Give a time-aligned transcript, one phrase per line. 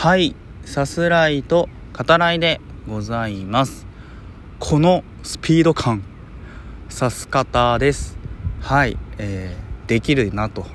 [0.00, 3.84] はいさすらいと語らいでございます。
[4.60, 6.04] このスピード感
[6.88, 8.16] さす方です。
[8.60, 10.68] はいえー、できるなと。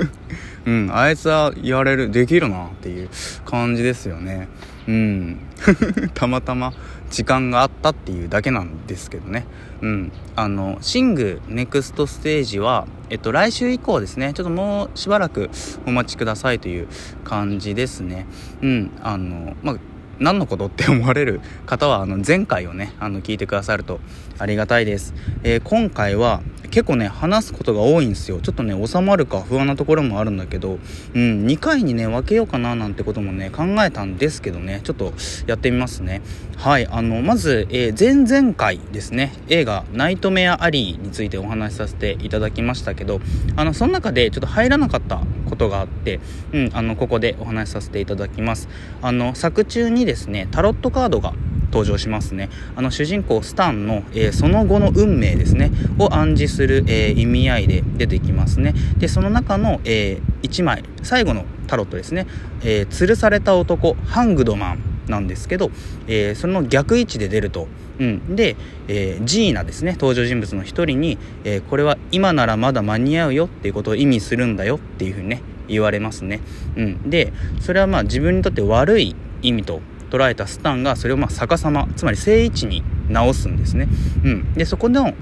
[0.64, 3.10] うんあいつはやれるできるなっていう
[3.44, 4.48] 感じですよね。
[4.88, 5.40] うん。
[6.14, 6.72] たまたま
[7.14, 9.46] 時間があったっていうだけなんですけどね。
[9.82, 10.12] うん。
[10.34, 14.32] あのシングネクストステージはえっと来週以降ですね。
[14.34, 15.48] ちょっともうしばらく
[15.86, 16.88] お待ちくださいという
[17.22, 18.26] 感じですね。
[18.62, 18.90] うん。
[19.00, 19.76] あのまあ
[20.18, 24.00] 何のことって思われる方はあの前回をねあの聞いてくださると
[24.38, 26.42] ありがたいです、えー、今回は
[26.74, 28.40] 結構ね話すことが多いんですよ。
[28.40, 30.80] ちょっとね収まるか不安なところもあるんだけど
[31.14, 34.80] うん2回にね分けようかななんてこともね考えたんですけどね。
[34.82, 35.12] ちょっと
[35.46, 36.20] やってみますね。
[36.56, 39.32] はいあのまず、えー、前々回ですね。
[39.48, 43.20] 映画「ナイトメアアリー」についてお話しさせていただきましたけど
[43.54, 46.18] あのその中でちょっと入らなかったことがあって、
[46.52, 48.68] うん、あのここでお話しさせていただきます。
[49.00, 51.34] あの作中にですねタロットカードが
[51.74, 52.50] 登場しますね。
[52.76, 58.74] あの主人公スタンの、えー、その後の運命ですねを暗示する、えー、意味合いで出てきますね。
[58.96, 62.28] でその中の、えー、1枚最後のタロットですね、
[62.62, 65.70] え、吊るされた男ハングドマンなんですけど、
[66.06, 67.66] え、その逆位置で出ると、
[67.98, 76.40] うん、で、え、ジーナですね登場人物の一人に、え、これは今ならまだ間に合うよっていうことを意味するんだよっていうふうにね言われますね、
[76.76, 83.88] うん、でそれはまあ自分にとって悪い意味と捉えたスタンがそれをまあ逆さまつまり正位置に直すんですね、
[84.24, 85.14] うん、でそこの、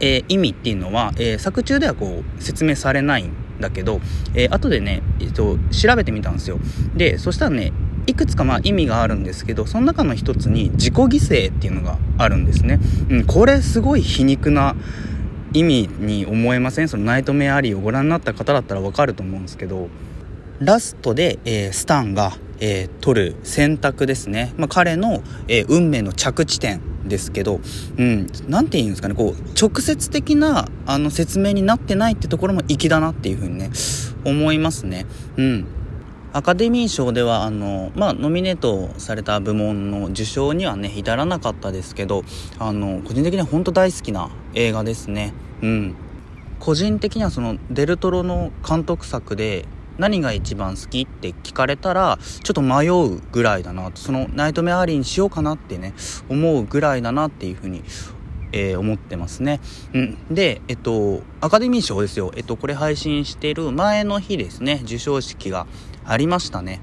[0.00, 4.00] えー、意味っていうのは、えー、作中ではこう説明されないんだけど、
[4.34, 6.58] えー、後でね、えーと、調べてみたんですよ。
[6.96, 7.72] でそしたらね
[8.06, 14.74] いくつかまあ意味があるんですけどその中の一つに自己犠牲っていうのがあるんですね、うん、これすごい皮肉な
[15.52, 16.88] 意味に思えません？
[16.88, 19.88] そのナイトメアリーをご覧になった方だったらわかると思うんですけど
[20.60, 27.60] ラストで、えー、スタンが、えー、取る選択ですね、まあ、彼の、えー、運命の着地点ですけど、
[27.96, 33.70] うん、なんて言うんですかね、こう、直接的な、あの、説明になってないってところも粋だなっていうふうにね、
[34.24, 35.06] 思いますね。
[35.36, 35.66] うん。
[36.32, 42.22] アカデミー賞では、あの、まあ、ノミネートされた部門の受賞にはね、至らなかったですけど、
[42.58, 45.32] あの、個人的には本当大好きな映画ですね。
[45.62, 45.94] うん。
[46.60, 49.64] 個人的にはその、デルトロの監督作で、
[50.00, 55.92] 何が一番好きって聞かれたら、ちょっと迷うぐらいだな、そのナイトメアリーにしようかなってね、
[56.30, 57.84] 思うぐらいだなっていうふうに
[58.52, 59.60] えー、思ってますね。
[59.94, 60.18] うん。
[60.28, 62.32] で、えっと、アカデミー賞ですよ。
[62.36, 65.68] えっと、これ配信してる前の日ですね、授賞式が
[66.04, 66.80] ありましたね。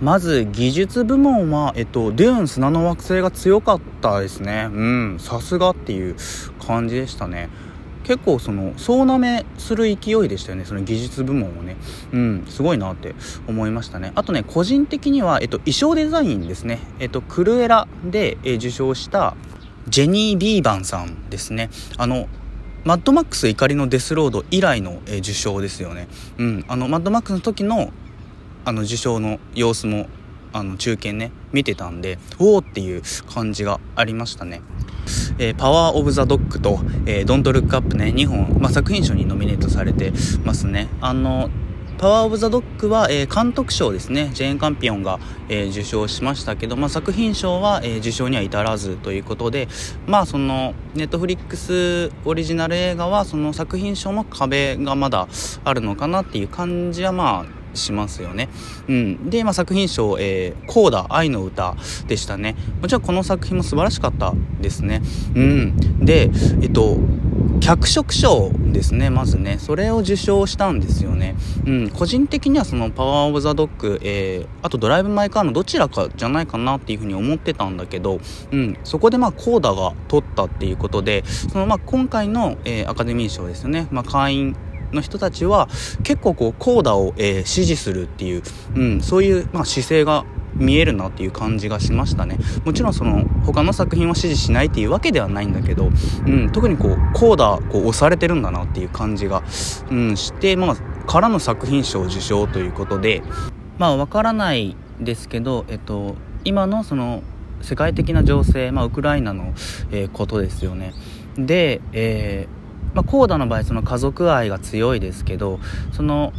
[0.00, 4.68] まず、技術部門は、えっと、デューン砂の惑星が強かったですね。
[4.72, 6.16] うん、さすがっていう
[6.64, 7.48] 感じでしたね。
[8.04, 10.64] 結構その総なめする勢いでしたよね。
[10.64, 11.76] その技術部門をね。
[12.12, 13.14] うんすごいなって
[13.46, 14.12] 思いましたね。
[14.14, 16.80] あとね個人的には、えっと、衣装デザインですね。
[16.98, 19.36] えっとクルエラで、え受賞した
[19.88, 21.70] ジェニー・ビーバンさんですね。
[21.96, 22.28] あの
[22.84, 26.08] マッドマックス怒りのデスロード以来の、え受賞ですよね。
[26.38, 27.92] うんあのマッドマックスの時の
[28.64, 30.06] あの受賞の様子も
[30.52, 33.02] あの中継ね見てたんでおおっていう
[33.32, 34.60] 感じがありましたね。
[35.42, 40.12] えー、パワー・オブ・ザ・ドッグと、えー、ドント・ルック・アップね、2本、まあ、作品賞にノミネートされて
[40.44, 40.86] ますね。
[41.00, 41.50] あの、
[41.98, 44.30] パワー・オブ・ザ・ドッグは、えー、監督賞ですね。
[44.34, 49.66] ジェーン・カンピオンが、えー、受賞しましたけど、まあ、作品賞は、えー、受賞には至らずということで、
[50.06, 55.26] まあ、その、ネットフリックスオリジナル映画は、その作品賞の壁がまだ
[55.64, 58.48] あるのかなっていう感じは、まあ、しますよね。
[58.88, 59.30] うん。
[59.30, 62.56] で、まあ、作品賞、えー、コーダ愛の歌でしたね。
[62.80, 65.02] もちろんこの作品も素晴らしかったですね。
[65.34, 66.04] うん。
[66.04, 66.98] で、えっと、
[67.60, 69.58] 脚色賞ですね、まずね。
[69.60, 71.36] それを受賞したんですよね。
[71.64, 71.90] うん。
[71.90, 78.76] 個人的にはそのパワーオブザドッグ、えー、あとドライブ・マイ・カーのどちらかじゃないかなっていうふうに思ってたんだけど、うん。
[78.82, 83.86] そこでまあ、コーダが取ったっていうことで、そのまあ、今回の、えー、アカデミー賞ですよね。
[83.92, 84.56] まあ、会員
[84.92, 85.68] の人たちは
[86.02, 88.42] 結構こうコーダを、えー、支持するっていう、
[88.74, 90.24] うん、そういう、まあ、姿勢が
[90.54, 92.38] 見えるなっていう感じがしましたね。
[92.64, 95.90] もちろんその他の作品を支持しないっていうわけではないんだけど、
[96.26, 99.42] うん、特にこうコーダこう押されてるんだなっていう感じが、
[99.90, 103.22] うん、してまあからの作品賞受賞ということで
[103.78, 107.22] まあわからないですけど、えっと、今のその
[107.62, 109.54] 世界的な情勢、まあ、ウクライナの、
[109.90, 110.92] えー、ことですよね。
[111.36, 112.61] で、えー
[112.94, 115.60] まあ、コーダの場合その家族愛が強いですけど
[115.92, 116.32] その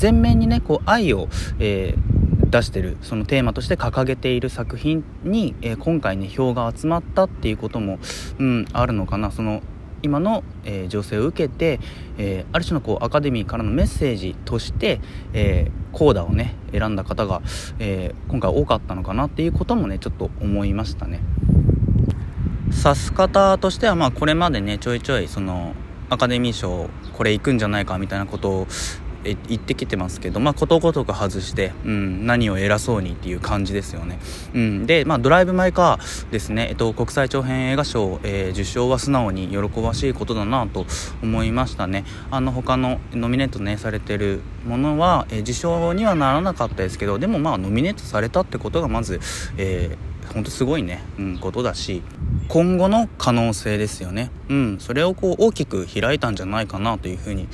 [0.00, 1.28] 前面にねこう愛を、
[1.58, 7.98] えー、出してるそのテーマとして掲げている作品に、えー、今回ね票が集まったっていうことも、
[8.38, 9.30] うん、あるのかな。
[9.30, 9.62] その
[10.02, 11.80] 今の、えー、情勢を受けて、
[12.18, 15.00] え、ある種のこうアカデミーからのメッセージとして、
[15.32, 17.40] え、コーダをね選んだ方が、
[17.78, 21.20] え今回多かったのかなっていうこともねちょっと思いましたね。
[22.66, 25.74] 指す方としてはまあこれまでねちょいちょいその
[26.10, 28.66] アカデミー賞これ行くんじゃないかみたいなことを
[29.24, 34.18] 言ってきてますけど、まあ、ことごとく外して、うん、何を偉そうにっていう感じですよね。
[34.54, 40.84] うん、で、まあ、ドライブ・マイ・カーですね、えっと、国際長編映画賞、えー、受賞は素直に喜ばしいことだなと
[41.22, 42.04] 思いましたね。
[42.30, 49.20] あの他のノミネートねされてるものは、えー、受賞にはならなかったですけどでもまあノミネートされたってことがまず、
[49.56, 52.02] えー、本当すごいね、うん、ことだし
[52.48, 54.30] 今後の可能性ですよね。
[54.48, 57.48] うん、それをこう大きく開いたんじゃないかなというふうに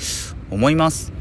[0.50, 1.12] 思います。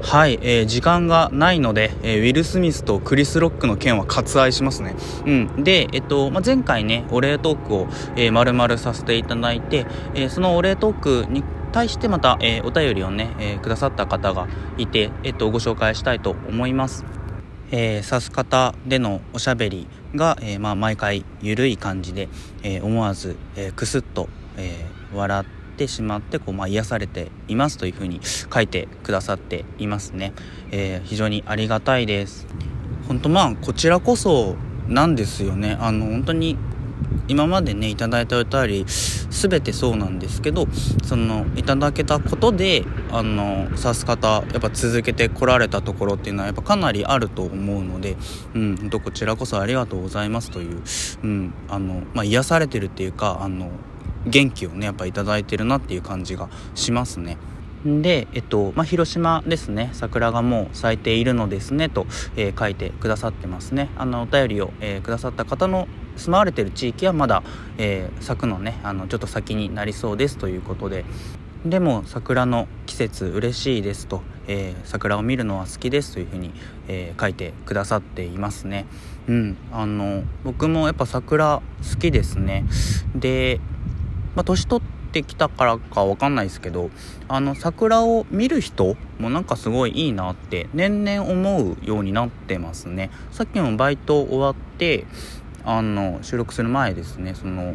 [0.00, 4.94] はい、えー、時間がないので、えー、ウィル・スミスとクリス・ロックの件は割愛しますね。
[5.26, 5.64] うん。
[5.64, 14.46] で、えっと、まあ、前回ね、お礼トークを、えー、丸々させていただいて、えー、そのお礼トークに対してまた、えー、お便りをね、えー、くださった方が
[14.78, 17.04] いて、えっと、ご紹介したいと思います。
[17.70, 22.28] えー、指す方でのおしゃべりが、えー、まあ、毎回ゆるい感じで、
[22.62, 30.32] えー、思わず、えー、くすっと、えー、笑ってしまってこう、まあ、癒されていますというふうに書いてくださっていますね、
[30.70, 32.46] えー、非常にありがたいです。
[33.06, 34.56] 本当まあこちらこそ
[34.86, 35.76] なんですよね。
[35.80, 36.56] あの本当に
[37.28, 40.66] 今までねいただいた歌り全てそうなんですけど
[41.04, 48.16] そのいただけたことであの指す方やっぱ続けてこられたところっていうのはやっぱかなりあると思うので、
[48.54, 50.82] うん、こちらこそありがとうございますという、
[51.22, 53.70] うんあのまあ、癒されてるっていうかあの
[54.26, 57.36] 元気をねやっぱ頂いてるなっていう感じがしますね。
[57.84, 59.90] で、えっとまあ、広島ですね。
[59.92, 63.88] 桜がもう咲いているのですねと、えー、書いてくださってますね。
[63.96, 65.86] あのお便りを、えー、くださった方の
[66.16, 67.42] 住まわれてる地域はまだ、
[67.78, 71.04] えー、咲くのねあのちょっと先になりそうですということで。
[71.64, 76.52] でも桜の季節嬉しいですと、えー、桜を見るのは好きですというふうに、
[76.86, 78.86] えー、書いてくださっていますね。
[79.28, 79.56] うん。
[79.72, 81.60] あの僕もやっぱ桜
[81.90, 82.64] 好きですね。
[83.14, 83.60] で
[84.36, 86.90] まあ、年取ってきたからかわかんないですけど
[87.28, 93.10] あの桜を見る人もなんかすごいいいなって年々思うようになってますね。
[93.30, 95.06] さっきもバイト終わって
[95.64, 97.74] あの収録する前ですねその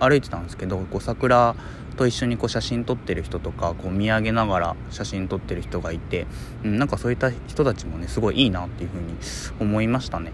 [0.00, 1.54] 歩いてたんですけどこう桜
[1.96, 6.26] と一緒にこう写真撮ってる人とかこう見上げながら写真撮ってる人がいて、
[6.64, 9.14] うん、なんかそういった人たちもねすごいいいなっていうふうに
[9.60, 10.32] 思いましたね。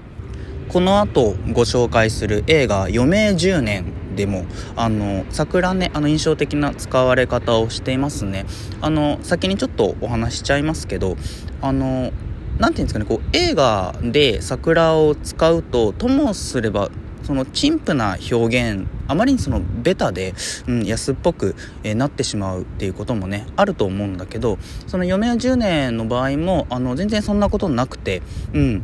[0.68, 3.84] この後ご紹介する映画「余命10年」
[4.16, 8.46] でもあの桜ねあの印象的な使われ方をしていますね。
[8.80, 11.16] あの先にちょっとお話しちゃいますけど
[11.60, 12.12] あの何て
[12.58, 16.90] 言うんですかねこう映画で桜を使うとともすれば
[17.22, 20.32] その陳腐な表現あまりにそのベタで、
[20.68, 28.22] うん、安っぽく、えー、なってしまうっていうこともねあると思うんだけどその嫁は10年の場合もあの全然そんなことなくて、
[28.54, 28.82] うん、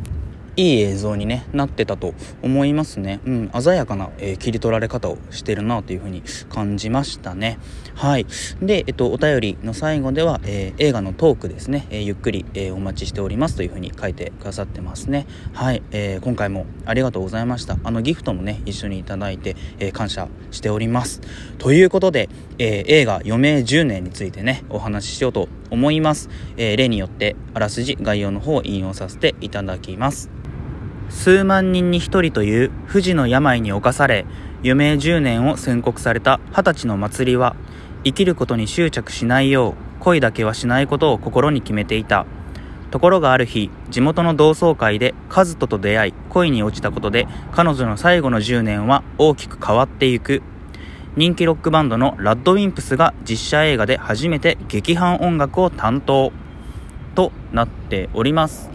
[0.57, 3.21] いい映像に、ね、なってたと思いますね。
[3.25, 7.59] うん、鮮やかな、えー、切り取られ方をしてるなというふうに感じましたね。
[7.95, 8.27] はい。
[8.61, 15.27] で、えっと、お便りの最後では、えー、映画のトークですね、えー、ゆっくり、えお待ちしておりますというふうに書いてくださってますね。
[15.55, 15.83] はい。
[15.91, 17.79] え今回もありがとうございました。
[17.83, 21.21] あの、ギフトもね、一緒にいただいて、え感謝しております。
[21.59, 22.29] ということで、
[22.59, 26.29] え映画余命10年についてね、お話ししようと思います。
[26.57, 30.42] え例によって、あらすじ概要の方を引用させていただきます。
[31.13, 34.27] 数万人に一人という不治の病に侵され
[34.65, 37.55] 余命10年を宣告された二十歳の祭りは
[38.05, 42.27] 生きることに執着しないよう恋だけはしないことを心に決めていた。
[42.91, 50.43] ところがある日地元の同窓会でカズトと出会い恋に落ちたことで彼女の最後の10年は大きく変わっていく。
[51.15, 56.33] 人気ロックバンドのラッドウィンプスが実写映画で初めて劇伴音楽を担当
[57.15, 58.72] となっております。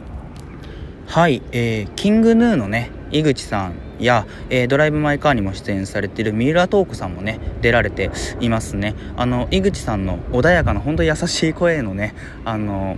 [1.17, 12.13] はい、えー、キングヌーのね井口さんや、えー、ドライブ・マイ・カーにも出演されている三浦透子さんもね出られていますねあの井口さんの穏やかな本当優しい声のね
[12.45, 12.97] あの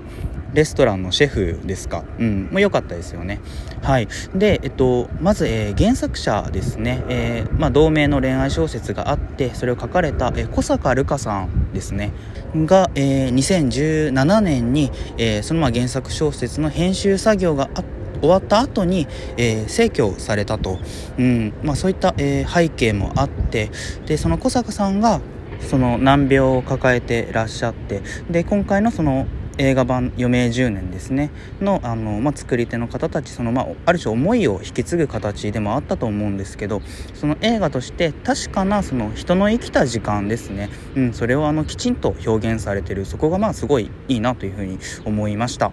[0.53, 3.39] レストランのシェフですか、うん、も良かったですよね。
[3.83, 4.07] はい。
[4.33, 12.13] で、えっと、まず、えー、原作者ですね、えー、まあ、同名の恋愛小説があって、それを書かれた、えー、小坂瑠香さんですね、
[12.55, 19.07] が、え、2017年に、え、そのまあ原作小説の編集作業があって、終わった後に、
[19.37, 20.79] えー、逝去されたと、
[21.17, 21.53] うん。
[21.63, 23.71] まあ、そういった、えー、背景もあって
[24.05, 25.21] でその小坂さんが
[25.61, 36.81] その難病を抱えてらっしゃってで今回のその映画版「余命10年」ですねのあの、まあ、作り手の方たちその、まあ、ある種思いを引き継ぐ形でもあったと思うんですけど
[37.13, 43.05] その映画として確かなその人の生きた時間ですね、うん、それをあのきちんと表現されてる。
[43.05, 45.71] そこがまあすごいいいなというふうに思いました。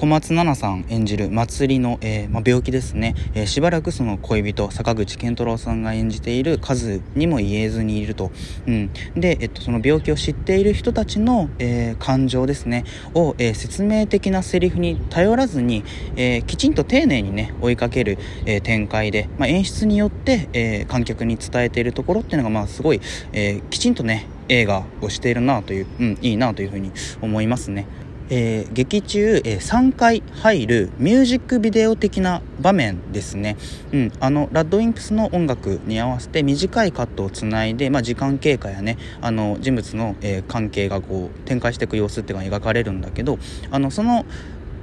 [0.00, 8.30] 小松菜奈さん演じる祭りの、えー、ま、病気ですね、えー、しばらくその恋人坂口健太郎さんが演じている数にも言えずにいると、
[8.66, 12.84] うん、で、えっと、その病気を知っている人たちの、えー、感情ですね。
[13.12, 15.84] を、え説明的なセリフに頼らずに、
[16.16, 18.16] えきちんと丁寧にね追いかける、
[18.46, 23.02] え展開で、ま、演出によって、え観客に伝えているところっていうのがまあすごい、
[23.34, 26.90] えきちんとね映画をしているなという、うん、いいなというふうに
[27.20, 27.86] 思いますね。
[28.30, 33.56] えー、劇中、えー、3回入るミュージックビデオ的な場面ですね、
[33.92, 43.38] うん、あのラッドウィンプスの音楽に合わせて短いカットをつないで、まあ、時間経過やねあの人物の、えー、関係がこう展開していく様子っていうのが描かれるんだけど
[43.70, 44.24] あのその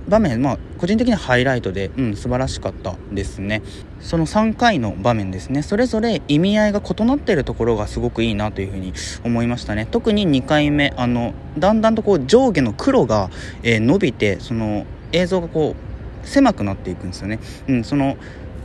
[0.07, 3.61] 場面、まあ、個人的にはハイライトで、うん、素晴らしかったですね。
[3.99, 9.87] その3回の場面ですね、それぞれ意味合いが異なっているところがすごくいいなというふうに思いましたね。
[9.89, 13.29] 特に2回目、あの、だんだんとこう上下の黒が、
[13.63, 15.75] えー、伸びて、その映像がこ
[16.23, 17.39] う、狭くなっていくんですよね。
[17.67, 18.17] うん、その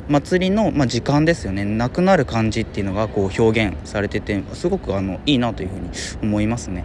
[0.09, 5.91] 祭りの、まあ、時間ですよねなくなる感じっていうのがこう表現されててすごくあのいいなというふうに
[6.23, 6.85] 思いますね。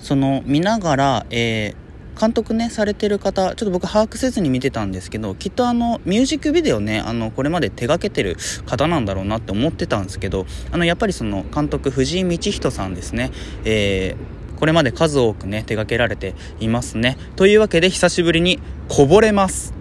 [0.00, 1.87] その見ながら、えー
[2.18, 13.30] 監督ねされてる方ちょっと僕把握せずに見てたんですけどきっとあのミュージックビデオねあのこれまで手がけてる方なんだろうなって思ってたんですけどあのやっぱりその監督藤井道人さんですね。
[13.64, 17.16] えー、これまで数多くね手がけられていますね。
[17.36, 18.58] というわけで久しぶりに
[18.88, 19.77] こぼれます。